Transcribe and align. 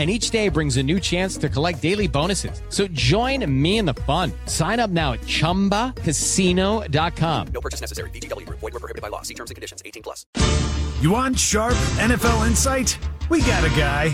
And 0.00 0.08
each 0.08 0.30
day 0.30 0.48
brings 0.48 0.78
a 0.78 0.82
new 0.82 0.98
chance 0.98 1.36
to 1.36 1.50
collect 1.50 1.82
daily 1.82 2.08
bonuses. 2.08 2.62
So 2.70 2.86
join 2.86 3.44
me 3.62 3.76
in 3.76 3.84
the 3.84 3.92
fun. 3.92 4.32
Sign 4.46 4.80
up 4.80 4.88
now 4.88 5.12
at 5.12 5.20
chumbacasino.com. 5.20 7.46
No 7.48 7.60
purchase 7.60 7.82
necessary. 7.82 8.08
VGW 8.08 8.46
Group. 8.46 8.60
Void 8.60 8.72
were 8.72 8.80
prohibited 8.80 9.02
by 9.02 9.08
law. 9.08 9.20
See 9.20 9.34
terms 9.34 9.50
and 9.50 9.56
conditions. 9.56 9.82
18 9.84 10.02
plus. 10.02 10.24
You 11.02 11.10
want 11.10 11.38
sharp 11.38 11.74
NFL 11.98 12.46
insight? 12.46 12.98
We 13.28 13.42
got 13.42 13.62
a 13.62 13.68
guy. 13.76 14.08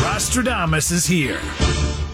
Rostradamus 0.00 0.90
is 0.90 1.04
here. 1.04 1.38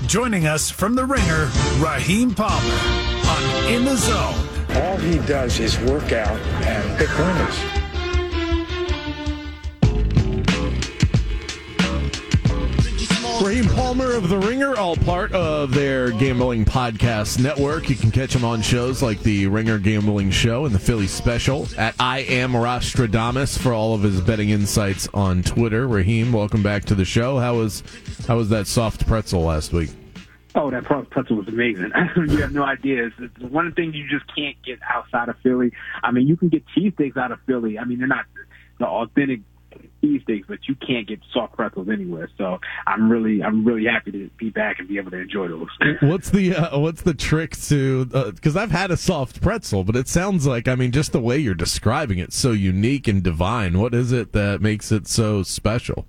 Joining 0.09 0.49
us 0.49 0.69
from 0.69 0.97
the 0.97 1.05
ringer, 1.05 1.49
Raheem 1.79 2.35
Palmer 2.35 2.81
on 3.29 3.45
In 3.73 3.85
the 3.85 3.95
Zone. 3.95 4.49
All 4.83 4.97
he 4.97 5.19
does 5.29 5.61
is 5.61 5.79
work 5.83 6.11
out 6.11 6.41
and 6.67 6.99
pick 6.99 7.17
winners. 7.17 7.86
Of 14.17 14.31
The 14.31 14.39
Ringer, 14.39 14.75
all 14.77 14.97
part 14.97 15.33
of 15.33 15.75
their 15.75 16.11
gambling 16.11 16.65
podcast 16.65 17.39
network. 17.39 17.91
You 17.91 17.97
can 17.97 18.11
catch 18.11 18.35
him 18.35 18.47
on 18.47 18.63
shows 18.63 19.03
like 19.03 19.21
the 19.21 19.47
Ringer 19.47 19.79
Gambling 19.79 20.31
Show 20.31 20.65
and 20.65 20.75
the 20.75 20.79
Philly 20.79 21.07
Special 21.07 21.69
at 21.77 21.95
I 22.01 22.21
Am 22.21 22.53
Rostradamus 22.53 23.59
for 23.59 23.75
all 23.75 23.95
of 23.95 24.03
his 24.03 24.23
betting 24.23 24.49
insights 24.49 25.07
on 25.13 25.43
Twitter. 25.43 25.87
Raheem, 25.87 26.33
welcome 26.33 26.63
back 26.63 26.87
to 26.87 26.95
the 26.95 27.05
show. 27.05 27.39
How 27.39 27.57
was 27.57 27.83
how 28.27 28.39
was 28.39 28.49
that 28.49 28.67
soft 28.67 29.07
pretzel 29.07 29.43
last 29.43 29.75
week? 29.75 29.91
Oh, 30.55 30.71
that 30.71 30.85
pretzel 30.85 31.37
was 31.37 31.49
amazing. 31.49 31.93
you 32.17 32.39
have 32.39 32.53
no 32.53 32.63
idea. 32.63 33.09
It's, 33.09 33.17
it's 33.19 33.53
one 33.53 33.73
thing 33.73 33.93
you 33.93 34.09
just 34.09 34.25
can't 34.35 34.57
get 34.65 34.79
outside 34.89 35.29
of 35.29 35.37
Philly. 35.43 35.73
I 36.03 36.11
mean, 36.11 36.27
you 36.27 36.39
can 36.39 36.49
get 36.49 36.65
cheesesteaks 36.75 37.19
out 37.19 37.33
of 37.33 37.41
Philly. 37.45 37.79
I 37.79 37.85
mean, 37.85 37.99
they're 37.99 38.09
not 38.09 38.25
the 38.79 38.87
authentic 38.87 39.41
cheesesteaks, 40.07 40.47
but 40.47 40.59
you 40.69 40.75
can't 40.75 41.07
get 41.07 41.21
soft 41.33 41.55
pretzels 41.57 41.89
anywhere. 41.89 42.31
So 42.39 42.59
I'm 42.87 43.11
really, 43.11 43.43
I'm 43.43 43.65
really 43.65 43.87
happy 43.87 44.13
to 44.13 44.31
be 44.39 44.51
back 44.51 44.79
and 44.79 44.89
be 44.89 44.99
able 44.99 45.11
to 45.11 45.19
enjoy 45.19 45.49
those. 45.49 45.69
what's 46.01 46.31
the 46.31 46.55
uh, 46.55 46.79
what's 46.79 47.03
the 47.03 47.15
trick 47.15 47.57
to? 47.63 48.05
Because 48.07 48.57
uh, 48.57 48.61
I've 48.61 48.71
had 48.71 48.91
a 48.91 48.97
soft 48.97 49.41
pretzel, 49.41 49.85
but 49.85 49.97
it 49.97 50.09
sounds 50.09 50.47
like 50.47 50.69
I 50.69 50.75
mean, 50.75 50.93
just 50.93 51.13
the 51.13 51.21
way 51.21 51.39
you're 51.39 51.55
describing 51.55 52.19
it, 52.19 52.33
so 52.33 52.53
unique 52.53 53.09
and 53.09 53.23
divine. 53.23 53.79
What 53.79 53.95
is 53.95 54.13
it 54.13 54.33
that 54.33 54.61
makes 54.61 54.93
it 54.93 55.07
so 55.07 55.43
special? 55.43 56.07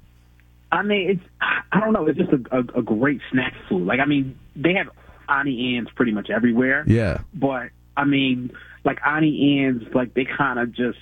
I 0.72 0.84
mean, 0.84 1.10
it's 1.12 1.24
I 1.72 1.80
don't 1.80 1.94
know. 1.94 2.08
It's 2.08 2.18
just 2.18 2.32
a, 2.32 2.58
a, 2.58 2.80
a 2.80 2.82
great 2.82 3.22
snack 3.32 3.54
food. 3.70 3.86
Like 3.86 4.00
I 4.00 4.06
mean, 4.06 4.38
they 4.56 4.74
have 4.74 4.90
Auntie 5.30 5.76
Anne's 5.78 5.90
pretty 5.96 6.12
much 6.12 6.30
everywhere. 6.30 6.84
Yeah. 6.88 7.20
But 7.34 7.70
I 7.96 8.06
mean, 8.06 8.52
like 8.84 9.00
Auntie 9.06 9.60
Anne's, 9.60 9.84
like 9.94 10.14
they 10.14 10.26
kind 10.26 10.60
of 10.60 10.72
just 10.74 11.00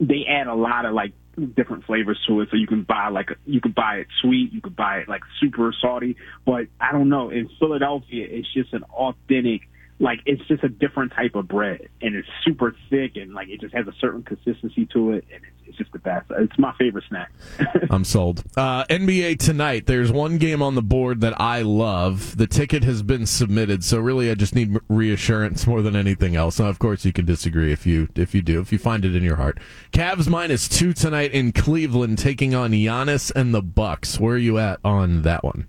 they 0.00 0.24
add 0.28 0.46
a 0.46 0.54
lot 0.54 0.84
of 0.84 0.94
like 0.94 1.12
different 1.56 1.84
flavors 1.84 2.18
to 2.28 2.40
it. 2.40 2.48
So 2.50 2.56
you 2.56 2.66
can 2.66 2.82
buy 2.82 3.08
like 3.08 3.30
you 3.46 3.60
could 3.60 3.74
buy 3.74 3.96
it 3.96 4.06
sweet, 4.20 4.52
you 4.52 4.60
could 4.60 4.76
buy 4.76 4.98
it 4.98 5.08
like 5.08 5.22
super 5.40 5.74
salty. 5.80 6.16
But 6.44 6.66
I 6.80 6.92
don't 6.92 7.08
know. 7.08 7.30
In 7.30 7.48
Philadelphia, 7.58 8.26
it's 8.28 8.52
just 8.52 8.72
an 8.72 8.84
authentic. 8.84 9.62
Like 10.04 10.20
it's 10.26 10.46
just 10.48 10.62
a 10.62 10.68
different 10.68 11.14
type 11.14 11.34
of 11.34 11.48
bread, 11.48 11.88
and 12.02 12.14
it's 12.14 12.28
super 12.44 12.76
thick, 12.90 13.16
and 13.16 13.32
like 13.32 13.48
it 13.48 13.62
just 13.62 13.74
has 13.74 13.86
a 13.88 13.92
certain 13.98 14.22
consistency 14.22 14.84
to 14.92 15.12
it, 15.12 15.24
and 15.32 15.42
it's, 15.42 15.68
it's 15.68 15.78
just 15.78 15.92
the 15.92 15.98
best. 15.98 16.30
It's 16.30 16.58
my 16.58 16.74
favorite 16.78 17.04
snack. 17.08 17.32
I'm 17.90 18.04
sold. 18.04 18.44
Uh, 18.54 18.84
NBA 18.84 19.38
tonight. 19.38 19.86
There's 19.86 20.12
one 20.12 20.36
game 20.36 20.60
on 20.60 20.74
the 20.74 20.82
board 20.82 21.22
that 21.22 21.40
I 21.40 21.62
love. 21.62 22.36
The 22.36 22.46
ticket 22.46 22.84
has 22.84 23.02
been 23.02 23.24
submitted, 23.24 23.82
so 23.82 23.98
really 23.98 24.30
I 24.30 24.34
just 24.34 24.54
need 24.54 24.78
reassurance 24.90 25.66
more 25.66 25.80
than 25.80 25.96
anything 25.96 26.36
else. 26.36 26.60
Now, 26.60 26.66
of 26.66 26.78
course, 26.78 27.06
you 27.06 27.12
can 27.14 27.24
disagree 27.24 27.72
if 27.72 27.86
you 27.86 28.10
if 28.14 28.34
you 28.34 28.42
do 28.42 28.60
if 28.60 28.72
you 28.72 28.78
find 28.78 29.06
it 29.06 29.16
in 29.16 29.22
your 29.22 29.36
heart. 29.36 29.58
Cavs 29.90 30.28
minus 30.28 30.68
two 30.68 30.92
tonight 30.92 31.32
in 31.32 31.50
Cleveland, 31.50 32.18
taking 32.18 32.54
on 32.54 32.72
Giannis 32.72 33.32
and 33.34 33.54
the 33.54 33.62
Bucks. 33.62 34.20
Where 34.20 34.34
are 34.34 34.38
you 34.38 34.58
at 34.58 34.80
on 34.84 35.22
that 35.22 35.42
one? 35.42 35.66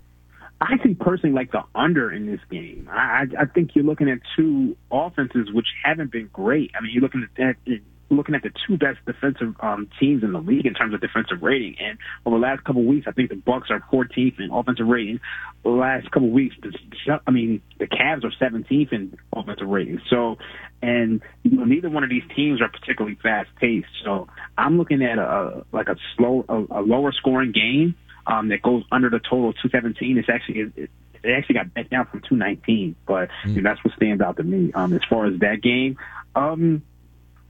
I 0.60 0.72
actually 0.72 0.94
personally 0.94 1.34
like 1.34 1.52
the 1.52 1.62
under 1.74 2.10
in 2.10 2.26
this 2.26 2.40
game. 2.50 2.88
I, 2.90 3.24
I 3.38 3.44
think 3.44 3.72
you're 3.74 3.84
looking 3.84 4.08
at 4.08 4.18
two 4.36 4.76
offenses 4.90 5.48
which 5.52 5.66
haven't 5.84 6.10
been 6.10 6.30
great. 6.32 6.70
I 6.74 6.82
mean, 6.82 6.92
you're 6.92 7.02
looking 7.02 7.26
at, 7.38 7.48
at 7.68 7.80
looking 8.08 8.34
at 8.34 8.42
the 8.42 8.50
two 8.66 8.76
best 8.76 8.98
defensive 9.04 9.54
um, 9.60 9.88
teams 9.98 10.22
in 10.22 10.32
the 10.32 10.38
league 10.38 10.64
in 10.64 10.74
terms 10.74 10.94
of 10.94 11.00
defensive 11.00 11.42
rating. 11.42 11.76
And 11.78 11.98
over 12.24 12.36
the 12.36 12.42
last 12.42 12.64
couple 12.64 12.82
of 12.82 12.86
weeks, 12.86 13.06
I 13.08 13.12
think 13.12 13.30
the 13.30 13.36
Bucks 13.36 13.68
are 13.70 13.80
14th 13.92 14.38
in 14.40 14.50
offensive 14.50 14.86
rating. 14.86 15.20
The 15.62 15.70
last 15.70 16.10
couple 16.10 16.28
of 16.28 16.34
weeks, 16.34 16.54
the, 16.62 17.20
I 17.26 17.30
mean, 17.30 17.60
the 17.78 17.86
Cavs 17.86 18.24
are 18.24 18.32
17th 18.40 18.92
in 18.92 19.18
offensive 19.34 19.68
rating. 19.68 20.00
So, 20.08 20.38
and 20.82 21.20
you 21.42 21.56
know, 21.56 21.64
neither 21.64 21.90
one 21.90 22.04
of 22.04 22.10
these 22.10 22.22
teams 22.34 22.60
are 22.60 22.68
particularly 22.68 23.18
fast 23.22 23.50
paced. 23.56 23.88
So, 24.04 24.28
I'm 24.56 24.78
looking 24.78 25.02
at 25.02 25.18
a 25.18 25.64
like 25.72 25.88
a 25.88 25.96
slow, 26.16 26.44
a, 26.48 26.80
a 26.80 26.82
lower 26.82 27.12
scoring 27.12 27.52
game 27.52 27.94
um, 28.26 28.48
that 28.48 28.62
goes 28.62 28.84
under 28.90 29.10
the 29.10 29.20
total 29.20 29.50
of 29.50 29.56
217. 29.56 30.18
It's 30.18 30.28
actually 30.28 30.60
it, 30.60 30.72
it, 30.76 30.90
it 31.22 31.30
actually 31.32 31.54
got 31.54 31.74
bet 31.74 31.90
down 31.90 32.06
from 32.06 32.20
219, 32.20 32.96
but 33.06 33.28
mm. 33.44 33.54
you 33.54 33.62
know, 33.62 33.70
that's 33.70 33.84
what 33.84 33.94
stands 33.94 34.22
out 34.22 34.36
to 34.36 34.42
me. 34.42 34.72
Um, 34.72 34.92
as 34.92 35.02
far 35.08 35.26
as 35.26 35.38
that 35.40 35.62
game, 35.62 35.96
um, 36.34 36.82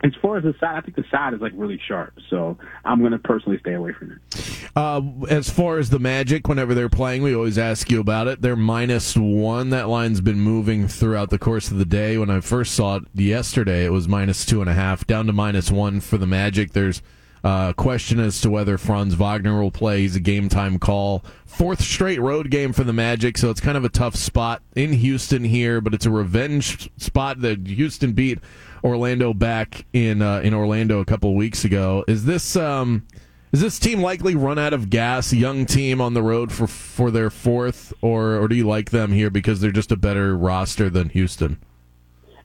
as 0.05 0.13
far 0.21 0.37
as 0.37 0.45
the 0.45 0.55
side, 0.61 0.77
I 0.77 0.81
think 0.83 0.97
the 0.97 1.05
side 1.11 1.33
is 1.35 1.41
like 1.41 1.53
really 1.55 1.81
sharp, 1.87 2.15
so 2.29 2.59
I'm 2.85 3.01
going 3.01 3.13
to 3.13 3.19
personally 3.19 3.59
stay 3.59 3.73
away 3.73 3.93
from 3.93 4.13
it. 4.13 4.71
Uh, 4.77 5.01
as 5.31 5.49
far 5.49 5.79
as 5.79 5.89
the 5.89 5.99
Magic, 5.99 6.49
whenever 6.49 6.75
they're 6.75 6.91
playing, 6.91 7.23
we 7.23 7.35
always 7.35 7.57
ask 7.57 7.91
you 7.91 7.99
about 7.99 8.29
it. 8.29 8.43
They're 8.43 8.57
minus 8.57 9.17
one. 9.17 9.71
That 9.71 9.89
line's 9.89 10.21
been 10.21 10.41
moving 10.41 10.87
throughout 10.87 11.31
the 11.31 11.39
course 11.39 11.71
of 11.71 11.79
the 11.79 11.87
day. 11.87 12.19
When 12.19 12.29
I 12.29 12.41
first 12.41 12.75
saw 12.75 12.97
it 12.97 13.05
yesterday, 13.15 13.87
it 13.87 13.93
was 13.93 14.07
minus 14.07 14.45
two 14.45 14.61
and 14.61 14.69
a 14.69 14.75
half, 14.75 15.07
down 15.07 15.27
to 15.27 15.33
minus 15.33 15.71
one 15.71 16.01
for 16.01 16.19
the 16.19 16.27
Magic. 16.27 16.73
There's 16.73 17.01
uh, 17.47 17.73
question 17.75 18.19
as 18.19 18.41
to 18.41 18.51
whether 18.51 18.77
Franz 18.77 19.15
Wagner 19.15 19.63
will 19.63 19.71
play. 19.71 20.01
He's 20.01 20.17
a 20.17 20.21
game 20.21 20.49
time 20.49 20.81
call. 20.81 21.25
Fourth 21.45 21.81
straight 21.81 22.21
road 22.21 22.51
game 22.51 22.73
for 22.73 22.83
the 22.83 22.93
Magic, 22.93 23.39
so 23.39 23.51
it's 23.51 23.61
kind 23.61 23.77
of 23.77 23.85
a 23.85 23.89
tough 23.89 24.17
spot 24.17 24.63
in 24.75 24.93
Houston 24.93 25.45
here, 25.45 25.81
but 25.81 25.95
it's 25.95 26.07
a 26.07 26.11
revenge 26.11 26.91
spot 26.97 27.43
that 27.43 27.65
Houston 27.69 28.15
beat 28.15 28.41
Orlando 28.83 29.33
back 29.33 29.87
in 29.93 30.23
uh, 30.23 30.41
in 30.41 30.55
Orlando 30.55 30.99
a 30.99 31.05
couple 31.05 31.37
weeks 31.37 31.65
ago. 31.65 32.05
Is 32.09 32.25
this 32.25 32.57
um, 32.57 33.07
is 33.53 33.61
this 33.61 33.79
team 33.79 34.03
likely 34.03 34.35
run 34.35 34.59
out 34.59 34.73
of 34.73 34.91
gas? 34.91 35.33
Young 35.33 35.67
team 35.67 36.01
on 36.01 36.15
the 36.15 36.23
road 36.25 36.51
for 36.51 36.67
for 36.67 37.13
their 37.13 37.31
fourth, 37.31 37.93
or 38.03 38.35
or 38.43 38.49
do 38.49 38.57
you 38.57 38.67
like 38.67 38.91
them 38.91 39.13
here 39.13 39.31
because 39.31 39.61
they're 39.61 39.71
just 39.71 39.93
a 39.93 39.97
better 39.97 40.37
roster 40.37 40.91
than 40.91 41.11
Houston? 41.11 41.59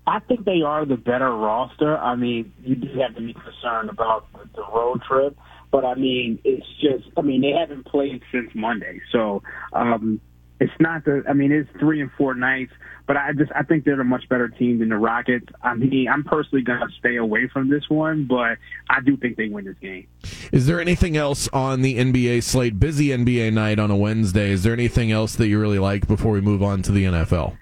I 0.08 0.20
think 0.20 0.46
they 0.46 0.62
are 0.62 0.86
the 0.86 0.98
better 0.98 1.30
roster. 1.30 1.98
I 1.98 2.16
mean, 2.16 2.52
you 2.64 2.76
do 2.76 2.88
have 3.00 3.16
to 3.16 3.22
be 3.22 3.34
concerned 3.34 3.90
about 3.90 4.26
the 4.56 4.64
road 4.64 5.02
trip, 5.08 5.38
but 5.72 5.86
I 5.86 5.96
mean, 5.96 6.40
it's 6.44 6.66
just, 6.82 7.06
I 7.18 7.22
mean, 7.22 7.42
they 7.42 7.52
haven't 7.52 7.86
played 7.86 8.22
since 8.32 8.50
Monday, 8.56 9.00
so 9.12 9.44
um, 9.74 10.20
it's 10.60 10.74
not 10.80 11.06
the. 11.06 11.24
I 11.28 11.34
mean, 11.34 11.52
it's 11.52 11.70
three 11.80 12.02
and 12.02 12.12
four 12.18 12.36
nights, 12.36 12.72
but 13.08 13.18
I 13.18 13.34
just, 13.34 13.52
I 13.56 13.64
think 13.64 13.84
they're 13.84 14.00
a 14.00 14.06
much 14.06 14.30
better 14.30 14.48
team 14.48 14.80
than 14.80 14.90
the 14.90 14.98
Rockets. 14.98 15.48
I 15.64 15.74
mean, 15.74 16.08
I'm 16.08 16.24
personally 16.24 16.64
gonna 16.64 16.88
stay 17.00 17.16
away 17.16 17.48
from 17.48 17.70
this 17.70 17.90
one, 17.90 18.26
but 18.26 18.58
I 18.90 19.02
do 19.04 19.18
think 19.18 19.38
they 19.38 19.50
win 19.50 19.66
this 19.66 19.78
game. 19.82 20.08
Is 20.52 20.68
there 20.68 20.80
anything 20.80 21.18
else 21.18 21.48
on 21.52 21.82
the 21.82 21.98
NBA 21.98 22.44
slate? 22.44 22.80
Busy 22.80 23.08
NBA 23.08 23.54
night 23.54 23.80
on 23.80 23.90
a 23.90 23.96
Wednesday. 23.98 24.52
Is 24.52 24.64
there 24.64 24.74
anything 24.74 25.12
else 25.12 25.36
that 25.36 25.48
you 25.48 25.60
really 25.60 25.80
like 25.80 26.08
before 26.08 26.32
we 26.32 26.42
move 26.42 26.62
on 26.62 26.84
to 26.84 26.92
the 26.92 27.06
NFL? 27.06 27.58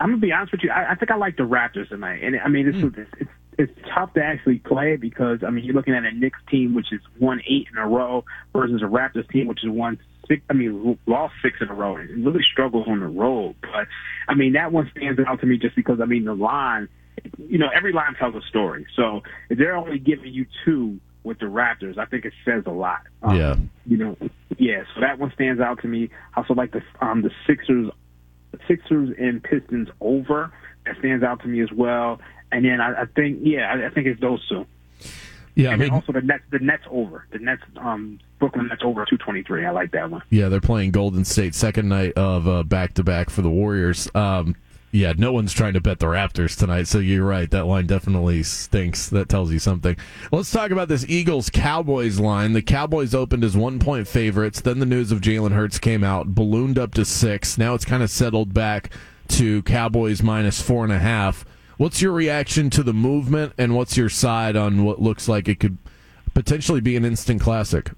I'm 0.00 0.10
gonna 0.10 0.20
be 0.20 0.32
honest 0.32 0.52
with 0.52 0.62
you. 0.62 0.70
I, 0.70 0.92
I 0.92 0.94
think 0.96 1.10
I 1.10 1.16
like 1.16 1.36
the 1.36 1.44
Raptors 1.44 1.88
tonight, 1.88 2.22
and 2.22 2.36
I 2.40 2.48
mean, 2.48 2.68
it's, 2.68 2.78
mm. 2.78 2.98
it's, 2.98 3.10
it's 3.20 3.30
it's 3.56 3.72
tough 3.94 4.12
to 4.14 4.22
actually 4.22 4.58
play 4.58 4.96
because 4.96 5.40
I 5.46 5.50
mean, 5.50 5.64
you're 5.64 5.74
looking 5.74 5.94
at 5.94 6.04
a 6.04 6.12
Knicks 6.12 6.38
team 6.50 6.74
which 6.74 6.92
is 6.92 7.00
won 7.20 7.40
eight 7.48 7.68
in 7.70 7.78
a 7.78 7.86
row 7.86 8.24
versus 8.52 8.82
a 8.82 8.86
Raptors 8.86 9.28
team 9.30 9.46
which 9.46 9.62
is 9.62 9.70
won 9.70 9.98
six. 10.28 10.42
I 10.50 10.54
mean, 10.54 10.98
lost 11.06 11.34
six 11.42 11.58
in 11.60 11.68
a 11.68 11.74
row. 11.74 11.96
It 11.96 12.10
really 12.16 12.42
struggles 12.50 12.86
on 12.88 13.00
the 13.00 13.06
road, 13.06 13.54
but 13.60 13.86
I 14.28 14.34
mean, 14.34 14.54
that 14.54 14.72
one 14.72 14.90
stands 14.96 15.20
out 15.26 15.40
to 15.40 15.46
me 15.46 15.58
just 15.58 15.76
because 15.76 16.00
I 16.00 16.06
mean, 16.06 16.24
the 16.24 16.34
line. 16.34 16.88
You 17.38 17.58
know, 17.58 17.68
every 17.74 17.92
line 17.92 18.14
tells 18.18 18.34
a 18.34 18.40
story. 18.48 18.86
So 18.96 19.22
if 19.48 19.56
they're 19.56 19.76
only 19.76 20.00
giving 20.00 20.34
you 20.34 20.46
two 20.64 20.98
with 21.22 21.38
the 21.38 21.46
Raptors, 21.46 21.96
I 21.96 22.06
think 22.06 22.24
it 22.24 22.32
says 22.44 22.64
a 22.66 22.72
lot. 22.72 23.02
Um, 23.22 23.36
yeah. 23.36 23.56
You 23.86 23.96
know, 23.96 24.16
yeah. 24.58 24.82
So 24.94 25.00
that 25.00 25.20
one 25.20 25.32
stands 25.32 25.60
out 25.60 25.80
to 25.82 25.88
me. 25.88 26.10
I 26.34 26.40
also 26.40 26.54
like 26.54 26.72
the 26.72 26.82
um 27.00 27.22
the 27.22 27.30
Sixers 27.46 27.90
Sixers 28.68 29.14
and 29.18 29.42
Pistons 29.42 29.88
over. 30.00 30.52
That 30.86 30.96
stands 30.98 31.24
out 31.24 31.40
to 31.42 31.48
me 31.48 31.60
as 31.60 31.72
well. 31.72 32.20
And 32.52 32.64
then 32.64 32.80
I, 32.80 33.02
I 33.02 33.04
think, 33.06 33.40
yeah, 33.42 33.72
I, 33.72 33.86
I 33.86 33.90
think 33.90 34.06
it's 34.06 34.20
those 34.20 34.46
two. 34.48 34.66
Yeah, 35.54 35.70
and 35.70 35.82
I 35.82 35.84
mean, 35.84 35.94
also 35.94 36.12
the 36.12 36.20
Nets. 36.20 36.42
The 36.50 36.58
Nets 36.58 36.82
over. 36.90 37.26
The 37.30 37.38
Nets. 37.38 37.62
Um, 37.76 38.18
Brooklyn 38.40 38.66
Nets 38.66 38.82
over 38.84 39.06
two 39.08 39.16
twenty 39.16 39.42
three. 39.42 39.64
I 39.64 39.70
like 39.70 39.92
that 39.92 40.10
one. 40.10 40.22
Yeah, 40.28 40.48
they're 40.48 40.60
playing 40.60 40.90
Golden 40.90 41.24
State 41.24 41.54
second 41.54 41.88
night 41.88 42.12
of 42.14 42.68
back 42.68 42.94
to 42.94 43.04
back 43.04 43.30
for 43.30 43.40
the 43.42 43.50
Warriors. 43.50 44.08
Um, 44.14 44.56
Yeah, 44.94 45.12
no 45.18 45.32
one's 45.32 45.52
trying 45.52 45.72
to 45.72 45.80
bet 45.80 45.98
the 45.98 46.06
Raptors 46.06 46.56
tonight, 46.56 46.86
so 46.86 47.00
you're 47.00 47.26
right. 47.26 47.50
That 47.50 47.66
line 47.66 47.88
definitely 47.88 48.44
stinks. 48.44 49.08
That 49.08 49.28
tells 49.28 49.50
you 49.50 49.58
something. 49.58 49.96
Let's 50.30 50.52
talk 50.52 50.70
about 50.70 50.86
this 50.86 51.04
Eagles 51.08 51.50
Cowboys 51.50 52.20
line. 52.20 52.52
The 52.52 52.62
Cowboys 52.62 53.12
opened 53.12 53.42
as 53.42 53.56
one 53.56 53.80
point 53.80 54.06
favorites. 54.06 54.60
Then 54.60 54.78
the 54.78 54.86
news 54.86 55.10
of 55.10 55.20
Jalen 55.20 55.50
Hurts 55.50 55.80
came 55.80 56.04
out, 56.04 56.36
ballooned 56.36 56.78
up 56.78 56.94
to 56.94 57.04
six. 57.04 57.58
Now 57.58 57.74
it's 57.74 57.84
kind 57.84 58.04
of 58.04 58.10
settled 58.10 58.54
back 58.54 58.90
to 59.30 59.64
Cowboys 59.64 60.22
minus 60.22 60.62
four 60.62 60.84
and 60.84 60.92
a 60.92 61.00
half. 61.00 61.44
What's 61.76 62.00
your 62.00 62.12
reaction 62.12 62.70
to 62.70 62.84
the 62.84 62.94
movement, 62.94 63.52
and 63.58 63.74
what's 63.74 63.96
your 63.96 64.08
side 64.08 64.54
on 64.54 64.84
what 64.84 65.02
looks 65.02 65.26
like 65.26 65.48
it 65.48 65.58
could 65.58 65.76
potentially 66.34 66.80
be 66.80 66.94
an 66.94 67.04
instant 67.04 67.40
classic? 67.40 67.90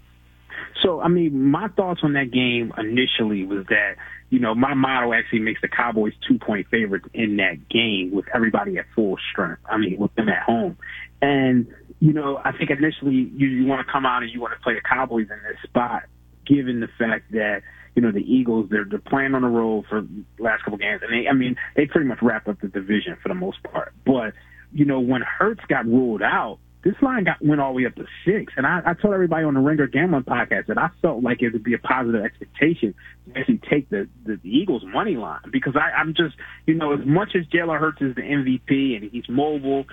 So, 0.82 1.02
I 1.02 1.08
mean, 1.08 1.50
my 1.50 1.68
thoughts 1.68 2.00
on 2.02 2.14
that 2.14 2.30
game 2.30 2.72
initially 2.78 3.44
was 3.44 3.66
that 3.66 3.96
you 4.30 4.40
know, 4.40 4.54
my 4.54 4.74
model 4.74 5.14
actually 5.14 5.40
makes 5.40 5.60
the 5.60 5.68
Cowboys 5.68 6.12
two 6.26 6.38
point 6.38 6.66
favorites 6.68 7.06
in 7.14 7.36
that 7.36 7.68
game 7.68 8.10
with 8.12 8.26
everybody 8.34 8.78
at 8.78 8.86
full 8.94 9.16
strength. 9.30 9.62
I 9.70 9.78
mean, 9.78 9.98
with 9.98 10.14
them 10.14 10.28
at 10.28 10.42
home. 10.42 10.76
And, 11.22 11.68
you 12.00 12.12
know, 12.12 12.40
I 12.44 12.52
think 12.52 12.70
initially 12.70 13.14
you, 13.14 13.46
you 13.46 13.66
want 13.66 13.86
to 13.86 13.92
come 13.92 14.04
out 14.04 14.22
and 14.22 14.30
you 14.32 14.40
want 14.40 14.54
to 14.54 14.60
play 14.60 14.74
the 14.74 14.80
Cowboys 14.80 15.28
in 15.30 15.38
this 15.48 15.58
spot, 15.62 16.02
given 16.44 16.80
the 16.80 16.88
fact 16.98 17.30
that, 17.32 17.62
you 17.94 18.02
know, 18.02 18.10
the 18.10 18.20
Eagles, 18.20 18.66
they're, 18.70 18.84
they're 18.84 18.98
playing 18.98 19.34
on 19.34 19.42
the 19.42 19.48
road 19.48 19.84
for 19.88 20.02
the 20.02 20.24
last 20.38 20.64
couple 20.64 20.78
games. 20.78 21.00
And 21.02 21.12
they, 21.12 21.28
I 21.28 21.32
mean, 21.32 21.56
they 21.76 21.86
pretty 21.86 22.06
much 22.06 22.18
wrapped 22.20 22.48
up 22.48 22.60
the 22.60 22.68
division 22.68 23.16
for 23.22 23.28
the 23.28 23.34
most 23.34 23.62
part. 23.62 23.94
But, 24.04 24.34
you 24.72 24.84
know, 24.84 25.00
when 25.00 25.22
Hurts 25.22 25.62
got 25.68 25.86
ruled 25.86 26.22
out, 26.22 26.58
this 26.86 26.94
line 27.02 27.24
got 27.24 27.42
went 27.42 27.60
all 27.60 27.72
the 27.72 27.78
way 27.78 27.86
up 27.86 27.96
to 27.96 28.06
six. 28.24 28.52
And 28.56 28.64
I, 28.64 28.80
I 28.86 28.94
told 28.94 29.12
everybody 29.12 29.44
on 29.44 29.54
the 29.54 29.60
Ringer 29.60 29.88
Gambling 29.88 30.22
podcast 30.22 30.66
that 30.66 30.78
I 30.78 30.90
felt 31.02 31.20
like 31.20 31.42
it 31.42 31.52
would 31.52 31.64
be 31.64 31.74
a 31.74 31.78
positive 31.78 32.24
expectation 32.24 32.94
to 33.26 33.38
actually 33.38 33.60
take 33.68 33.90
the, 33.90 34.08
the, 34.24 34.36
the 34.36 34.48
Eagles 34.48 34.84
money 34.86 35.16
line 35.16 35.40
because 35.50 35.74
I, 35.74 35.98
I'm 35.98 36.14
just, 36.14 36.36
you 36.64 36.74
know, 36.74 36.92
as 36.92 37.04
much 37.04 37.30
as 37.34 37.44
Jalen 37.46 37.80
Hurts 37.80 38.00
is 38.00 38.14
the 38.14 38.22
MVP 38.22 38.96
and 38.96 39.10
he's 39.10 39.28
mobile, 39.28 39.86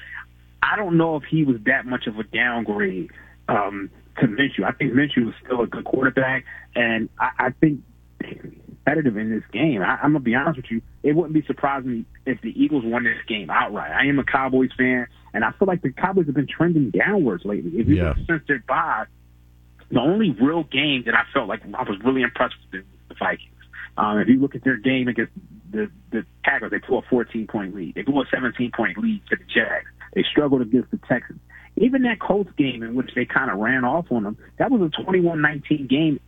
I 0.62 0.76
don't 0.76 0.98
know 0.98 1.16
if 1.16 1.24
he 1.24 1.44
was 1.44 1.58
that 1.66 1.88
much 1.88 2.06
of 2.06 2.20
a 2.20 2.24
downgrade 2.24 3.10
um, 3.50 3.90
to 4.20 4.28
Minshew. 4.28 4.64
I 4.64 4.72
think 4.74 4.94
Minshew 4.94 5.26
was 5.26 5.34
still 5.44 5.62
a 5.62 5.68
good 5.68 5.86
quarterback, 5.86 6.46
and 6.76 7.10
I, 7.20 7.30
I 7.40 7.50
think 7.60 7.82
competitive 8.20 9.18
in 9.18 9.32
this 9.32 9.44
game. 9.52 9.82
I, 9.82 9.98
I'm 10.02 10.14
gonna 10.14 10.20
be 10.20 10.36
honest 10.36 10.58
with 10.58 10.70
you; 10.70 10.82
it 11.02 11.16
wouldn't 11.16 11.34
be 11.34 11.44
surprising 11.48 12.06
if 12.26 12.40
the 12.42 12.50
Eagles 12.50 12.84
won 12.86 13.04
this 13.04 13.18
game 13.28 13.50
outright. 13.50 13.92
I 13.92 14.08
am 14.08 14.20
a 14.20 14.24
Cowboys 14.24 14.70
fan. 14.78 15.08
And 15.34 15.44
I 15.44 15.52
feel 15.52 15.68
like 15.68 15.82
the 15.82 15.92
Cowboys 15.92 16.28
have 16.28 16.36
been 16.36 16.48
trending 16.48 16.92
downwards 16.92 17.44
lately. 17.46 17.72
If 17.80 17.88
you 17.88 17.96
yeah. 17.96 18.10
look 18.10 18.18
since 18.28 18.44
their 18.48 18.64
bye, 18.68 19.06
the 19.92 20.00
only 20.00 20.32
real 20.32 20.64
game 20.64 21.04
that 21.06 21.16
I 21.16 21.24
felt 21.34 21.48
like 21.48 21.62
I 21.74 21.84
was 21.84 22.00
really 22.04 22.22
impressed 22.22 22.56
with 22.72 22.84
the 23.10 23.16
Vikings. 23.16 23.50
Um, 23.98 24.20
if 24.20 24.28
you 24.28 24.40
look 24.40 24.56
at 24.56 24.64
their 24.64 24.78
game 24.78 25.08
against 25.08 25.34
the 25.72 25.90
the 26.12 26.26
Packers, 26.44 26.72
they 26.72 26.80
blew 26.80 26.98
a 26.98 27.02
14 27.04 27.48
point 27.48 27.76
lead. 27.76 27.96
They 27.96 28.02
blew 28.02 28.22
a 28.22 28.26
17 28.32 28.72
point 28.72 28.98
lead 28.98 29.22
to 29.30 29.36
the 29.36 29.44
Jags. 29.44 29.90
They 30.14 30.24
struggled 30.24 30.62
against 30.62 30.92
the 30.92 31.00
Texans. 31.08 31.40
Even 31.76 32.04
that 32.04 32.20
Colts 32.20 32.52
game 32.58 32.84
in 32.84 32.94
which 32.94 33.12
they 33.16 33.26
kind 33.26 33.50
of 33.50 33.58
ran 33.58 33.84
off 33.84 34.12
on 34.12 34.24
them, 34.24 34.38
that 34.58 34.70
was 34.70 34.82
a 34.82 35.02
21-19 35.02 35.90
game 35.90 36.20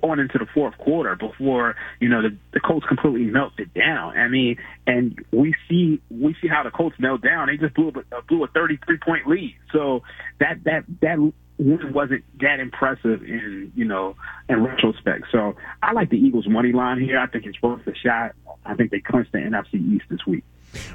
going 0.00 0.18
into 0.18 0.38
the 0.38 0.46
fourth 0.52 0.76
quarter 0.78 1.16
before 1.16 1.76
you 2.00 2.08
know 2.08 2.22
the, 2.22 2.36
the 2.52 2.60
Colts 2.60 2.86
completely 2.86 3.24
melted 3.24 3.72
down. 3.74 4.16
I 4.16 4.28
mean, 4.28 4.56
and 4.86 5.24
we 5.32 5.54
see 5.68 6.00
we 6.10 6.36
see 6.40 6.48
how 6.48 6.62
the 6.62 6.70
Colts 6.70 6.96
melt 6.98 7.22
down. 7.22 7.48
They 7.48 7.56
just 7.56 7.74
blew 7.74 7.88
a, 7.88 8.22
blew 8.22 8.44
a 8.44 8.48
33 8.48 8.98
point 8.98 9.26
lead. 9.26 9.56
So 9.72 10.02
that 10.40 10.64
that 10.64 10.84
that 11.00 11.32
wasn't 11.58 12.24
that 12.40 12.60
impressive 12.60 13.22
in 13.22 13.72
you 13.74 13.84
know 13.84 14.16
in 14.48 14.62
retrospect. 14.62 15.26
So 15.32 15.56
I 15.82 15.92
like 15.92 16.10
the 16.10 16.16
Eagles 16.16 16.46
money 16.48 16.72
line 16.72 17.00
here. 17.00 17.18
I 17.18 17.26
think 17.26 17.46
it's 17.46 17.60
worth 17.62 17.86
a 17.86 17.94
shot. 17.94 18.32
I 18.64 18.74
think 18.74 18.90
they 18.90 19.00
clinched 19.00 19.32
the 19.32 19.38
NFC 19.38 19.74
East 19.94 20.04
this 20.10 20.24
week. 20.26 20.44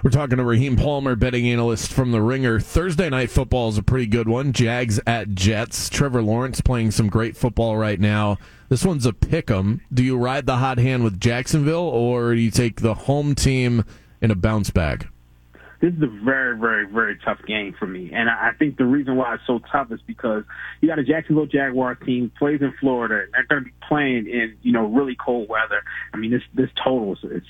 We're 0.04 0.12
talking 0.12 0.38
to 0.38 0.44
Raheem 0.44 0.76
Palmer, 0.76 1.16
betting 1.16 1.48
analyst 1.48 1.92
from 1.92 2.12
The 2.12 2.22
Ringer. 2.22 2.60
Thursday 2.60 3.10
night 3.10 3.32
football 3.32 3.70
is 3.70 3.78
a 3.78 3.84
pretty 3.84 4.06
good 4.06 4.28
one. 4.28 4.54
Jags 4.54 5.00
at 5.08 5.30
Jets. 5.30 5.90
Trevor 5.90 6.22
Lawrence 6.22 6.62
playing 6.62 6.92
some 6.92 7.10
great 7.10 7.36
football 7.36 7.78
right 7.78 8.00
now. 8.00 8.38
This 8.70 8.86
one's 8.86 9.06
a 9.06 9.14
pick 9.14 9.50
'em. 9.50 9.82
Do 9.94 10.04
you 10.04 10.18
ride 10.18 10.46
the 10.46 10.58
hot 10.58 10.78
hand 10.78 11.04
with 11.04 11.20
Jacksonville, 11.20 11.88
or 11.88 12.36
do 12.36 12.42
you 12.42 12.52
take 12.52 12.82
the 12.82 12.94
home 12.94 13.36
team 13.36 13.84
in 14.22 14.32
a 14.32 14.36
bounce 14.36 14.70
back? 14.70 15.08
This 15.80 15.94
is 15.96 16.02
a 16.02 16.08
very, 16.08 16.58
very, 16.58 16.88
very 16.88 17.18
tough 17.26 17.40
game 17.46 17.74
for 17.78 17.86
me, 17.86 18.10
and 18.14 18.30
I 18.30 18.52
think 18.58 18.78
the 18.78 18.86
reason 18.86 19.18
why 19.18 19.34
it's 19.34 19.44
so 19.46 19.60
tough 19.70 19.92
is 19.92 20.00
because 20.08 20.46
you 20.80 20.88
got 20.88 20.98
a 20.98 21.04
Jacksonville 21.04 21.46
Jaguar 21.46 21.96
team 21.96 22.32
plays 22.40 22.62
in 22.62 22.72
Florida. 22.80 23.24
And 23.24 23.34
they're 23.34 23.44
going 23.44 23.64
to 23.64 23.70
be 23.70 23.76
playing 23.86 24.30
in 24.30 24.56
you 24.62 24.72
know 24.72 24.86
really 24.86 25.16
cold 25.16 25.50
weather. 25.50 25.84
I 26.14 26.18
mean, 26.18 26.32
this 26.32 26.44
this 26.54 26.70
total 26.82 27.18
is 27.24 27.44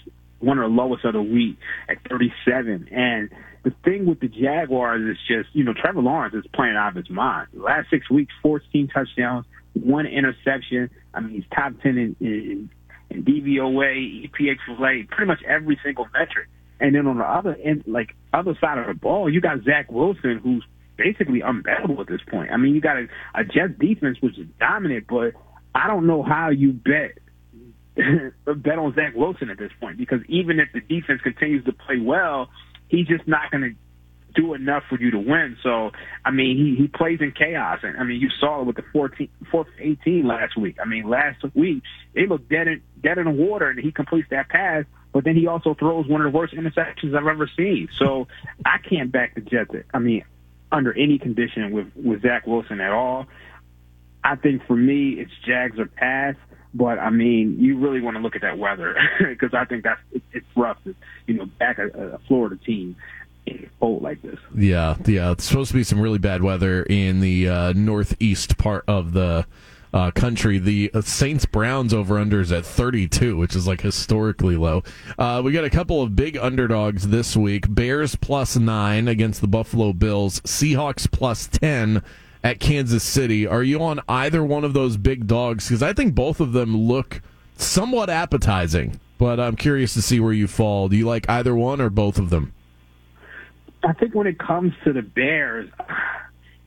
one 0.44 0.60
of 0.60 0.70
the 0.70 0.76
lowest 0.76 1.06
of 1.06 1.14
the 1.14 1.22
week 1.22 1.58
at 1.90 1.98
37. 2.10 2.90
And 2.92 3.30
the 3.64 3.72
thing 3.84 4.06
with 4.06 4.20
the 4.20 4.28
Jaguars 4.28 5.02
is 5.10 5.18
just, 5.28 5.50
you 5.54 5.64
know, 5.64 5.74
Trevor 5.74 6.02
Lawrence 6.02 6.36
is 6.36 6.44
playing 6.54 6.76
out 6.76 6.90
of 6.90 6.96
his 6.96 7.10
mind. 7.10 7.48
The 7.54 7.62
last 7.62 7.90
six 7.90 8.10
weeks, 8.10 8.34
14 8.42 8.90
touchdowns, 8.94 9.46
one 9.74 10.06
interception. 10.06 10.90
I 11.14 11.22
mean, 11.22 11.36
he's 11.36 11.46
top 11.56 11.74
10 11.82 11.98
in, 11.98 12.16
in, 12.20 12.70
in 13.10 13.24
DVOA, 13.24 14.30
EPA 14.30 15.08
pretty 15.10 15.28
much 15.28 15.42
every 15.48 15.80
single 15.84 16.08
metric. 16.14 16.48
And 16.80 16.94
then 16.94 17.08
on 17.08 17.18
the 17.18 17.24
other 17.24 17.56
end, 17.64 17.84
like 17.88 18.16
other 18.34 18.58
side 18.60 18.78
of 18.78 18.88
the 18.88 18.94
ball, 18.94 19.32
you 19.32 19.40
got 19.40 19.64
Zach 19.64 19.90
Wilson, 19.90 20.42
who's 20.44 20.66
basically 20.98 21.40
unbettable 21.40 22.00
at 22.02 22.08
this 22.08 22.22
point. 22.30 22.52
I 22.52 22.58
mean, 22.58 22.76
you 22.76 22.82
got 22.82 22.98
a, 22.98 23.08
a 23.34 23.44
Jets 23.46 23.80
defense 23.80 24.18
which 24.22 24.38
is 24.38 24.48
dominant, 24.60 25.06
but 25.08 25.34
I 25.74 25.88
don't 25.88 26.06
know 26.06 26.22
how 26.22 26.50
you 26.50 26.74
bet 26.74 27.18
bet 27.96 28.80
on 28.80 28.94
Zach 28.96 29.14
Wilson 29.16 29.50
at 29.50 29.58
this 29.58 29.72
point 29.80 29.98
because 29.98 30.20
even 30.28 30.60
if 30.60 30.70
the 30.74 30.82
defense 30.82 31.22
continues 31.22 31.64
to 31.66 31.74
play 31.74 32.00
well, 32.00 32.50
he's 32.88 33.08
just 33.08 33.28
not 33.28 33.52
going 33.52 33.64
to 33.64 33.76
do 34.34 34.54
enough 34.54 34.84
for 34.90 35.00
you 35.00 35.12
to 35.12 35.20
win. 35.20 35.58
So, 35.62 35.92
I 36.26 36.32
mean, 36.32 36.58
he, 36.58 36.82
he 36.82 36.88
plays 36.88 37.20
in 37.22 37.32
chaos. 37.32 37.80
And 37.84 37.98
I 37.98 38.04
mean, 38.04 38.20
you 38.20 38.30
saw 38.40 38.62
it 38.62 38.66
with 38.66 38.76
the 38.76 38.84
14, 38.92 39.30
4th 39.52 39.66
18 39.80 40.28
last 40.28 40.58
week. 40.58 40.78
I 40.82 40.86
mean, 40.86 41.08
last 41.10 41.44
week, 41.54 41.84
they 42.16 42.26
looked 42.26 42.50
dead 42.50 42.68
in, 42.68 42.82
dead 43.02 43.18
in 43.18 43.26
the 43.26 43.32
water 43.32 43.70
and 43.70 43.80
he 43.80 43.92
completes 43.92 44.30
that 44.32 44.50
pass, 44.50 44.86
but 45.12 45.24
then 45.24 45.36
he 45.36 45.48
also 45.48 45.76
throws 45.76 46.08
one 46.08 46.22
of 46.22 46.32
the 46.32 46.38
worst 46.38 46.54
interceptions 46.54 47.16
I've 47.16 47.28
ever 47.28 47.50
seen. 47.56 47.90
So 47.98 48.28
I 48.66 48.78
can't 48.78 49.12
back 49.12 49.36
the 49.36 49.42
Jets. 49.42 49.72
I 49.94 50.00
mean, 50.00 50.24
under 50.72 50.94
any 50.94 51.20
condition 51.20 51.72
with, 51.72 51.88
with 51.96 52.24
Zach 52.24 52.48
Wilson 52.48 52.82
at 52.82 52.92
all. 52.92 53.28
I 54.24 54.36
think 54.36 54.66
for 54.66 54.76
me, 54.76 55.12
it's 55.12 55.32
Jags 55.46 55.78
or 55.78 55.86
pass. 55.86 56.36
But 56.74 57.00
I 57.00 57.10
mean, 57.10 57.60
you 57.60 57.78
really 57.78 58.02
want 58.02 58.18
to 58.18 58.24
look 58.24 58.36
at 58.36 58.42
that 58.42 58.58
weather 58.58 58.96
because 59.20 59.54
I 59.54 59.66
think 59.66 59.84
that's 59.84 60.02
it, 60.12 60.24
it's 60.32 60.46
rough 60.56 60.84
to 60.86 60.96
you 61.28 61.36
know 61.36 61.46
back 61.46 61.78
a, 61.78 61.88
a 61.88 62.18
Florida 62.28 62.58
team 62.58 62.96
in 63.46 63.66
a 63.66 63.80
cold 63.80 64.02
like 64.02 64.22
this. 64.22 64.40
Yeah, 64.56 64.98
yeah. 65.06 65.32
It's 65.32 65.44
supposed 65.44 65.72
to 65.72 65.78
be 65.78 65.84
some 65.84 66.00
really 66.00 66.18
bad 66.18 66.42
weather 66.42 66.84
in 66.84 67.20
the 67.20 67.50
uh, 67.50 67.74
northeast 67.74 68.58
part 68.58 68.84
of 68.88 69.14
the 69.14 69.46
uh, 69.94 70.12
country. 70.12 70.58
The 70.58 70.90
uh, 70.94 71.02
Saints 71.02 71.46
Browns 71.46 71.94
over 71.94 72.18
under 72.18 72.42
is 72.42 72.52
at 72.52 72.66
32, 72.66 73.38
which 73.38 73.56
is 73.56 73.68
like 73.68 73.82
historically 73.82 74.58
low. 74.58 74.84
Uh, 75.18 75.42
we 75.44 75.52
got 75.52 75.66
a 75.66 75.70
couple 75.70 76.02
of 76.02 76.16
big 76.16 76.38
underdogs 76.38 77.10
this 77.10 77.38
week 77.38 77.66
Bears 77.74 78.16
plus 78.16 78.58
nine 78.58 79.08
against 79.08 79.42
the 79.42 79.48
Buffalo 79.48 79.94
Bills, 79.94 80.42
Seahawks 80.42 81.10
plus 81.10 81.48
10 81.48 82.02
at 82.44 82.60
Kansas 82.60 83.04
City. 83.04 83.48
Are 83.48 83.64
you 83.64 83.82
on 83.82 84.02
either 84.10 84.44
one 84.44 84.64
of 84.64 84.74
those 84.74 84.98
big 84.98 85.28
dogs? 85.28 85.68
Because 85.68 85.82
I 85.82 85.94
think 85.94 86.14
both 86.14 86.40
of 86.40 86.54
them 86.54 86.76
look 86.76 87.22
somewhat 87.58 88.10
appetizing, 88.10 89.00
but 89.18 89.40
I'm 89.40 89.56
curious 89.56 89.94
to 89.94 90.02
see 90.02 90.20
where 90.20 90.34
you 90.34 90.48
fall. 90.48 90.90
Do 90.90 90.98
you 90.98 91.06
like 91.06 91.30
either 91.30 91.56
one 91.56 91.80
or 91.80 91.90
both 91.90 92.18
of 92.18 92.30
them? 92.30 92.54
I 93.84 93.94
think 93.94 94.16
when 94.16 94.28
it 94.28 94.40
comes 94.40 94.74
to 94.86 94.94
the 94.94 95.02
Bears, 95.02 95.70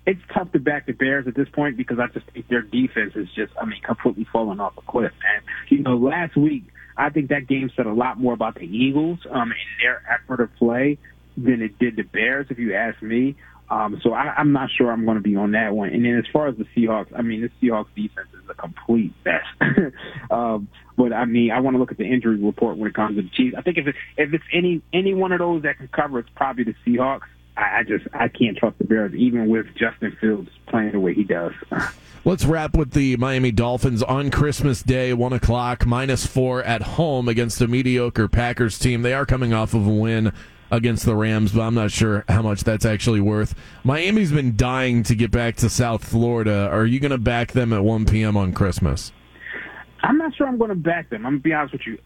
it's 0.06 0.20
tough 0.32 0.52
to 0.52 0.58
back 0.58 0.86
the 0.86 0.92
Bears 0.92 1.26
at 1.26 1.34
this 1.34 1.48
point 1.48 1.76
because 1.76 1.98
I 1.98 2.06
just 2.08 2.26
think 2.26 2.48
their 2.48 2.62
defense 2.62 3.14
is 3.16 3.28
just, 3.34 3.52
I 3.60 3.64
mean, 3.64 3.80
completely 3.82 4.26
falling 4.30 4.60
off 4.60 4.76
a 4.76 4.82
cliff. 4.82 5.12
And, 5.34 5.44
you 5.68 5.82
know, 5.82 5.96
last 5.96 6.36
week, 6.36 6.64
I 6.96 7.10
think 7.10 7.28
that 7.28 7.46
game 7.46 7.70
said 7.74 7.86
a 7.86 7.92
lot 7.92 8.18
more 8.18 8.32
about 8.32 8.54
the 8.54 8.64
Eagles 8.64 9.18
um, 9.30 9.50
and 9.50 9.54
their 9.82 10.02
effort 10.08 10.40
of 10.40 10.54
play 10.56 10.98
than 11.36 11.60
it 11.60 11.78
did 11.78 11.96
the 11.96 12.02
Bears, 12.02 12.46
if 12.50 12.58
you 12.58 12.74
ask 12.74 13.00
me. 13.02 13.36
Um, 13.68 14.00
so 14.02 14.12
I, 14.12 14.34
I'm 14.36 14.52
not 14.52 14.70
sure 14.70 14.90
I'm 14.90 15.04
going 15.04 15.16
to 15.16 15.22
be 15.22 15.36
on 15.36 15.52
that 15.52 15.74
one. 15.74 15.88
And 15.88 16.04
then 16.04 16.16
as 16.16 16.24
far 16.32 16.46
as 16.46 16.56
the 16.56 16.66
Seahawks, 16.76 17.08
I 17.16 17.22
mean, 17.22 17.42
the 17.42 17.50
Seahawks 17.60 17.88
defense 17.96 18.28
is 18.32 18.48
a 18.48 18.54
complete 18.54 19.12
mess. 19.24 19.92
um, 20.30 20.68
but 20.96 21.12
I 21.12 21.24
mean, 21.24 21.50
I 21.50 21.60
want 21.60 21.74
to 21.74 21.78
look 21.78 21.90
at 21.90 21.98
the 21.98 22.04
injury 22.04 22.36
report 22.36 22.76
when 22.76 22.88
it 22.88 22.94
comes 22.94 23.16
to 23.16 23.22
the 23.22 23.28
Chiefs. 23.30 23.56
I 23.58 23.62
think 23.62 23.78
if 23.78 23.88
if 24.16 24.32
it's 24.32 24.44
any 24.52 24.82
any 24.92 25.14
one 25.14 25.32
of 25.32 25.40
those 25.40 25.62
that 25.62 25.78
can 25.78 25.88
cover, 25.88 26.20
it's 26.20 26.30
probably 26.36 26.64
the 26.64 26.74
Seahawks. 26.86 27.26
I, 27.56 27.78
I 27.78 27.82
just 27.82 28.06
I 28.12 28.28
can't 28.28 28.56
trust 28.56 28.78
the 28.78 28.84
Bears, 28.84 29.14
even 29.14 29.48
with 29.48 29.66
Justin 29.74 30.16
Fields 30.20 30.50
playing 30.68 30.92
the 30.92 31.00
way 31.00 31.14
he 31.14 31.24
does. 31.24 31.52
Let's 32.24 32.44
wrap 32.44 32.74
with 32.76 32.92
the 32.92 33.16
Miami 33.16 33.52
Dolphins 33.52 34.02
on 34.02 34.30
Christmas 34.30 34.82
Day, 34.82 35.12
one 35.12 35.32
o'clock, 35.32 35.86
minus 35.86 36.26
four 36.26 36.62
at 36.62 36.82
home 36.82 37.28
against 37.28 37.60
a 37.60 37.68
mediocre 37.68 38.26
Packers 38.26 38.78
team. 38.78 39.02
They 39.02 39.14
are 39.14 39.26
coming 39.26 39.52
off 39.52 39.74
of 39.74 39.86
a 39.86 39.92
win 39.92 40.32
against 40.70 41.04
the 41.04 41.14
Rams, 41.14 41.52
but 41.52 41.62
I'm 41.62 41.74
not 41.74 41.90
sure 41.90 42.24
how 42.28 42.42
much 42.42 42.64
that's 42.64 42.84
actually 42.84 43.20
worth. 43.20 43.54
Miami's 43.84 44.32
been 44.32 44.56
dying 44.56 45.02
to 45.04 45.14
get 45.14 45.30
back 45.30 45.56
to 45.56 45.68
South 45.68 46.04
Florida. 46.04 46.68
Are 46.70 46.86
you 46.86 47.00
going 47.00 47.10
to 47.10 47.18
back 47.18 47.52
them 47.52 47.72
at 47.72 47.84
1 47.84 48.06
p.m. 48.06 48.36
on 48.36 48.52
Christmas? 48.52 49.12
I'm 50.02 50.18
not 50.18 50.34
sure 50.34 50.46
I'm 50.46 50.58
going 50.58 50.70
to 50.70 50.76
back 50.76 51.10
them. 51.10 51.26
I'm 51.26 51.34
going 51.34 51.42
to 51.42 51.44
be 51.44 51.52
honest 51.52 51.72
with 51.72 51.86
you. 51.86 51.98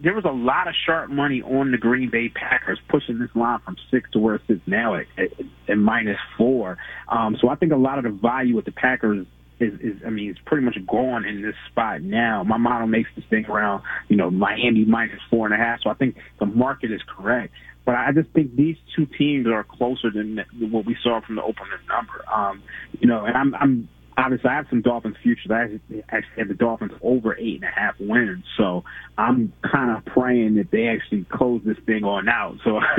there 0.00 0.14
was 0.14 0.24
a 0.24 0.30
lot 0.30 0.68
of 0.68 0.74
sharp 0.86 1.10
money 1.10 1.42
on 1.42 1.72
the 1.72 1.78
Green 1.78 2.10
Bay 2.10 2.28
Packers 2.28 2.78
pushing 2.88 3.18
this 3.18 3.30
line 3.34 3.60
from 3.64 3.76
six 3.90 4.10
to 4.12 4.18
where 4.18 4.36
it 4.36 4.42
sits 4.46 4.60
now 4.66 4.94
at, 4.94 5.06
at, 5.16 5.32
at 5.68 5.78
minus 5.78 6.18
four. 6.36 6.78
Um, 7.08 7.36
so 7.40 7.48
I 7.48 7.54
think 7.54 7.72
a 7.72 7.76
lot 7.76 7.98
of 7.98 8.04
the 8.04 8.10
value 8.10 8.54
with 8.56 8.64
the 8.64 8.72
Packers 8.72 9.26
is, 9.62 9.80
is, 9.80 10.02
I 10.04 10.10
mean, 10.10 10.30
it's 10.30 10.40
pretty 10.44 10.64
much 10.64 10.76
gone 10.86 11.24
in 11.24 11.42
this 11.42 11.54
spot 11.70 12.02
now. 12.02 12.42
My 12.42 12.56
model 12.56 12.86
makes 12.86 13.10
this 13.14 13.24
thing 13.30 13.46
around, 13.46 13.82
you 14.08 14.16
know, 14.16 14.30
Miami 14.30 14.84
minus 14.84 15.20
four 15.30 15.46
and 15.46 15.54
a 15.54 15.58
half. 15.58 15.80
So 15.82 15.90
I 15.90 15.94
think 15.94 16.16
the 16.40 16.46
market 16.46 16.90
is 16.90 17.00
correct. 17.06 17.54
But 17.84 17.96
I 17.96 18.12
just 18.12 18.30
think 18.30 18.54
these 18.54 18.76
two 18.94 19.06
teams 19.06 19.46
are 19.46 19.64
closer 19.64 20.10
than 20.10 20.40
what 20.70 20.86
we 20.86 20.96
saw 21.02 21.20
from 21.20 21.36
the 21.36 21.42
opening 21.42 21.72
number. 21.88 22.24
Um, 22.32 22.62
you 23.00 23.08
know, 23.08 23.24
and 23.24 23.36
I'm, 23.36 23.54
I'm 23.56 23.88
obviously 24.16 24.50
I 24.50 24.54
have 24.54 24.66
some 24.70 24.82
Dolphins 24.82 25.16
futures. 25.22 25.50
I 25.50 25.80
actually, 26.08 26.38
have 26.38 26.48
the 26.48 26.54
Dolphins 26.54 26.92
over 27.02 27.36
eight 27.36 27.56
and 27.56 27.64
a 27.64 27.70
half 27.74 27.94
wins. 27.98 28.44
So 28.56 28.84
I'm 29.18 29.52
kind 29.62 29.96
of 29.96 30.04
praying 30.04 30.56
that 30.56 30.70
they 30.70 30.88
actually 30.88 31.24
close 31.24 31.62
this 31.64 31.78
thing 31.86 32.04
on 32.04 32.28
out 32.28 32.58
so 32.64 32.78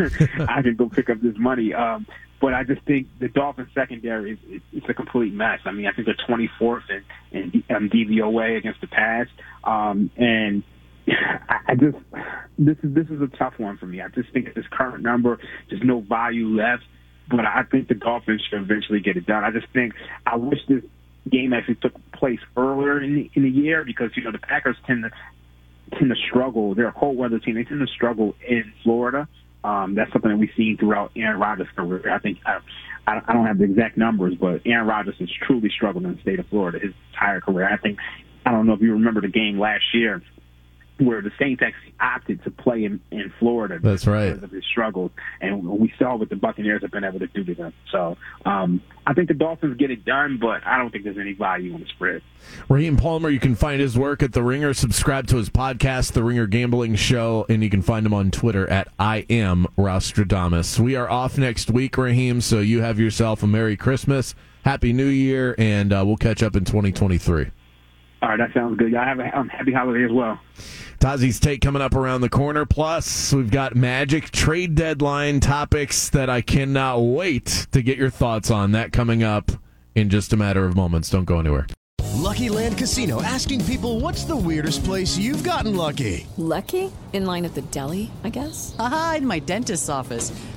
I 0.49 0.61
can 0.61 0.75
go 0.75 0.89
pick 0.89 1.09
up 1.09 1.21
this 1.21 1.35
money. 1.37 1.73
Um, 1.73 2.05
but 2.43 2.53
I 2.53 2.65
just 2.65 2.81
think 2.81 3.07
the 3.21 3.29
Dolphins 3.29 3.69
secondary 3.73 4.33
is 4.33 4.61
it's 4.73 4.85
a 4.89 4.93
complete 4.93 5.33
mess. 5.33 5.59
I 5.63 5.71
mean, 5.71 5.87
I 5.87 5.93
think 5.93 6.07
they're 6.07 6.27
24th 6.27 6.81
in, 7.31 7.63
in 7.63 7.63
um, 7.73 7.89
DVOA 7.89 8.57
against 8.57 8.81
the 8.81 8.87
pass, 8.87 9.27
um, 9.63 10.11
and 10.17 10.61
I 11.07 11.75
just 11.75 11.95
this 12.59 12.75
is 12.83 12.93
this 12.93 13.07
is 13.07 13.21
a 13.21 13.27
tough 13.37 13.53
one 13.59 13.77
for 13.77 13.85
me. 13.85 14.01
I 14.01 14.09
just 14.09 14.29
think 14.33 14.49
at 14.49 14.55
this 14.55 14.65
current 14.69 15.03
number, 15.03 15.39
there's 15.69 15.83
no 15.85 16.01
value 16.01 16.47
left. 16.47 16.83
But 17.29 17.45
I 17.45 17.63
think 17.71 17.87
the 17.87 17.93
Dolphins 17.93 18.41
should 18.49 18.61
eventually 18.61 18.99
get 18.99 19.15
it 19.15 19.25
done. 19.25 19.45
I 19.45 19.51
just 19.51 19.71
think 19.71 19.93
I 20.27 20.35
wish 20.35 20.59
this 20.67 20.83
game 21.31 21.53
actually 21.53 21.75
took 21.75 21.93
place 22.11 22.41
earlier 22.57 23.01
in 23.01 23.15
the, 23.15 23.31
in 23.35 23.43
the 23.43 23.49
year 23.49 23.85
because 23.85 24.11
you 24.17 24.23
know 24.25 24.33
the 24.33 24.37
Packers 24.37 24.75
tend 24.85 25.05
to 25.05 25.97
tend 25.97 26.09
to 26.13 26.21
struggle. 26.29 26.75
They're 26.75 26.89
a 26.89 26.91
cold 26.91 27.15
weather 27.15 27.39
team. 27.39 27.55
They 27.55 27.63
tend 27.63 27.79
to 27.79 27.93
struggle 27.93 28.35
in 28.45 28.73
Florida. 28.83 29.29
Um, 29.63 29.95
that's 29.95 30.11
something 30.11 30.31
that 30.31 30.37
we've 30.37 30.49
seen 30.57 30.77
throughout 30.77 31.11
Aaron 31.15 31.39
Rodgers' 31.39 31.67
career. 31.75 32.13
I 32.13 32.19
think 32.19 32.39
I, 32.45 32.59
I 33.07 33.33
don't 33.33 33.45
have 33.45 33.57
the 33.57 33.65
exact 33.65 33.97
numbers, 33.97 34.35
but 34.39 34.61
Aaron 34.65 34.87
Rodgers 34.87 35.15
has 35.19 35.29
truly 35.45 35.69
struggled 35.69 36.05
in 36.05 36.15
the 36.15 36.21
state 36.21 36.39
of 36.39 36.47
Florida 36.47 36.79
his 36.79 36.93
entire 37.13 37.41
career. 37.41 37.69
I 37.71 37.77
think 37.77 37.99
I 38.45 38.51
don't 38.51 38.65
know 38.65 38.73
if 38.73 38.81
you 38.81 38.93
remember 38.93 39.21
the 39.21 39.29
game 39.29 39.59
last 39.59 39.83
year 39.93 40.21
where 40.99 41.21
the 41.21 41.31
Saints 41.39 41.61
actually 41.63 41.93
opted 41.99 42.43
to 42.43 42.51
play 42.51 42.83
in, 42.83 43.01
in 43.11 43.33
Florida. 43.39 43.79
That's 43.81 44.05
right. 44.05 44.29
Because 44.29 44.43
of 44.43 44.51
his 44.51 44.63
struggles, 44.65 45.11
and 45.41 45.67
we 45.67 45.93
saw 45.97 46.15
what 46.15 46.29
the 46.29 46.35
Buccaneers 46.35 46.81
have 46.81 46.91
been 46.91 47.03
able 47.03 47.19
to 47.19 47.27
do 47.27 47.43
to 47.43 47.55
them. 47.55 47.73
So 47.91 48.17
um, 48.45 48.81
I 49.05 49.13
think 49.13 49.27
the 49.27 49.33
Dolphins 49.33 49.77
get 49.77 49.91
it 49.91 50.05
done, 50.05 50.37
but 50.39 50.65
I 50.65 50.77
don't 50.77 50.91
think 50.91 51.03
there's 51.03 51.17
any 51.17 51.33
value 51.33 51.73
on 51.73 51.81
the 51.81 51.87
spread. 51.87 52.21
Raheem 52.69 52.97
Palmer, 52.97 53.29
you 53.29 53.39
can 53.39 53.55
find 53.55 53.81
his 53.81 53.97
work 53.97 54.21
at 54.21 54.33
The 54.33 54.43
Ringer. 54.43 54.73
Subscribe 54.73 55.27
to 55.27 55.37
his 55.37 55.49
podcast, 55.49 56.13
The 56.13 56.23
Ringer 56.23 56.47
Gambling 56.47 56.95
Show, 56.95 57.45
and 57.49 57.63
you 57.63 57.69
can 57.69 57.81
find 57.81 58.05
him 58.05 58.13
on 58.13 58.31
Twitter 58.31 58.69
at 58.69 58.87
I 58.99 59.25
am 59.29 59.67
Rostradamus. 59.77 60.79
We 60.79 60.95
are 60.95 61.09
off 61.09 61.37
next 61.37 61.71
week, 61.71 61.97
Raheem, 61.97 62.41
so 62.41 62.59
you 62.59 62.81
have 62.81 62.99
yourself 62.99 63.41
a 63.43 63.47
Merry 63.47 63.75
Christmas, 63.75 64.35
Happy 64.63 64.93
New 64.93 65.07
Year, 65.07 65.55
and 65.57 65.91
uh, 65.91 66.03
we'll 66.05 66.17
catch 66.17 66.43
up 66.43 66.55
in 66.55 66.65
2023. 66.65 67.51
All 68.23 68.29
right, 68.29 68.37
that 68.37 68.53
sounds 68.53 68.77
good. 68.77 68.89
Y'all 68.89 69.03
have 69.03 69.19
a 69.19 69.37
um, 69.37 69.49
happy 69.49 69.73
holiday 69.73 70.05
as 70.05 70.11
well. 70.11 70.39
Tazi's 70.99 71.41
take 71.41 71.59
coming 71.59 71.81
up 71.81 71.93
around 71.93 72.21
the 72.21 72.29
corner. 72.29 72.65
Plus, 72.65 73.33
we've 73.33 73.51
got 73.51 73.75
magic 73.75 74.31
trade 74.31 74.75
deadline 74.75 75.41
topics 75.41 76.09
that 76.11 76.29
I 76.29 76.39
cannot 76.39 76.99
wait 76.99 77.67
to 77.73 77.81
get 77.81 77.97
your 77.97 78.09
thoughts 78.09 78.49
on. 78.49 78.71
That 78.71 78.93
coming 78.93 79.23
up 79.23 79.51
in 79.93 80.09
just 80.09 80.31
a 80.31 80.37
matter 80.37 80.63
of 80.63 80.73
moments. 80.73 81.09
Don't 81.09 81.25
go 81.25 81.37
anywhere. 81.37 81.67
Lucky 82.13 82.47
Land 82.47 82.77
Casino 82.77 83.21
asking 83.21 83.65
people 83.65 83.99
what's 83.99 84.23
the 84.23 84.37
weirdest 84.37 84.85
place 84.85 85.17
you've 85.17 85.43
gotten 85.43 85.75
lucky? 85.75 86.25
Lucky? 86.37 86.93
In 87.11 87.25
line 87.25 87.43
at 87.43 87.55
the 87.55 87.61
deli, 87.63 88.09
I 88.23 88.29
guess? 88.29 88.73
Aha, 88.79 89.15
in 89.17 89.27
my 89.27 89.39
dentist's 89.39 89.89
office. 89.89 90.31